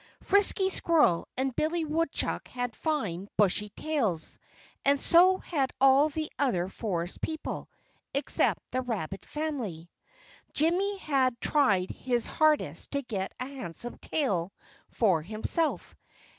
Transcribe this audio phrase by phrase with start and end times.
[0.23, 4.39] Frisky Squirrel and Billy Woodchuck had fine, bushy tails;
[4.83, 7.69] and so had all the other forest people,
[8.11, 9.91] except the Rabbit family.
[10.53, 14.51] Jimmy had tried his hardest to get a handsome tail
[14.89, 15.95] for himself.